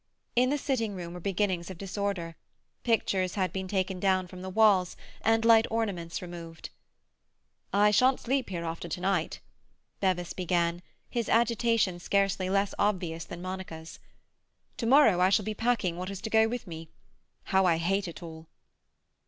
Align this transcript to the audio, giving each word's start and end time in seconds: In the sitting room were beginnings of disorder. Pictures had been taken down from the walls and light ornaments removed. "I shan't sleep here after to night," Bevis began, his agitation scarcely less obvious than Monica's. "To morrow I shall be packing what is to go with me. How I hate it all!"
In 0.35 0.49
the 0.49 0.57
sitting 0.57 0.95
room 0.95 1.13
were 1.13 1.19
beginnings 1.19 1.69
of 1.69 1.77
disorder. 1.77 2.35
Pictures 2.83 3.35
had 3.35 3.53
been 3.53 3.67
taken 3.67 3.99
down 3.99 4.25
from 4.25 4.41
the 4.41 4.49
walls 4.49 4.97
and 5.21 5.45
light 5.45 5.67
ornaments 5.69 6.23
removed. 6.23 6.71
"I 7.71 7.91
shan't 7.91 8.19
sleep 8.19 8.49
here 8.49 8.63
after 8.63 8.87
to 8.89 8.99
night," 8.99 9.41
Bevis 9.99 10.33
began, 10.33 10.81
his 11.07 11.29
agitation 11.29 11.99
scarcely 11.99 12.49
less 12.49 12.73
obvious 12.79 13.25
than 13.25 13.43
Monica's. 13.43 13.99
"To 14.77 14.87
morrow 14.87 15.19
I 15.21 15.29
shall 15.29 15.45
be 15.45 15.53
packing 15.53 15.97
what 15.97 16.09
is 16.09 16.19
to 16.21 16.31
go 16.31 16.47
with 16.47 16.65
me. 16.65 16.89
How 17.43 17.65
I 17.67 17.77
hate 17.77 18.07
it 18.07 18.23
all!" 18.23 18.47